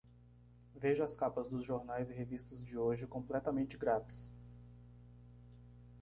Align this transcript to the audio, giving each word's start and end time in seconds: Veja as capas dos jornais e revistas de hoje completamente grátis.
Veja 0.75 1.03
as 1.03 1.13
capas 1.13 1.47
dos 1.47 1.63
jornais 1.63 2.09
e 2.09 2.15
revistas 2.15 2.59
de 2.65 2.75
hoje 2.75 3.05
completamente 3.05 3.77
grátis. 3.77 4.33